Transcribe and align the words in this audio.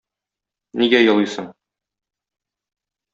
Нигә 0.81 1.01
елыйсың? 1.03 1.51